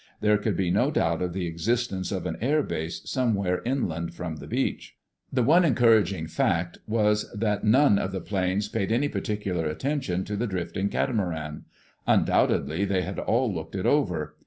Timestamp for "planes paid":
8.19-8.91